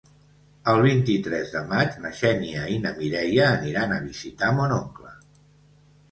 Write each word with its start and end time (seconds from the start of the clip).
El 0.71 0.79
vint-i-tres 0.83 1.51
de 1.55 1.59
maig 1.73 1.99
na 2.05 2.11
Xènia 2.19 2.63
i 2.75 2.77
na 2.85 2.93
Mireia 3.01 3.45
aniran 3.49 3.93
a 3.97 4.01
visitar 4.07 4.49
mon 4.61 4.73
oncle. 4.79 5.13